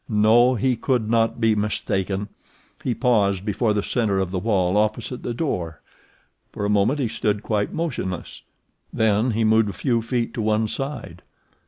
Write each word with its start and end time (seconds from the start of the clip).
No, 0.09 0.55
he 0.55 0.75
could 0.75 1.11
not 1.11 1.39
be 1.39 1.53
mistaken! 1.53 2.29
He 2.83 2.95
paused 2.95 3.45
before 3.45 3.75
the 3.75 3.83
center 3.83 4.17
of 4.17 4.31
the 4.31 4.39
wall 4.39 4.75
opposite 4.75 5.21
the 5.21 5.31
door. 5.31 5.79
For 6.51 6.65
a 6.65 6.69
moment 6.71 6.97
he 6.97 7.07
stood 7.07 7.43
quite 7.43 7.71
motionless, 7.71 8.41
then 8.91 9.29
he 9.29 9.43
moved 9.43 9.69
a 9.69 9.73
few 9.73 10.01
feet 10.01 10.33
to 10.33 10.41
one 10.41 10.67
side. 10.67 11.21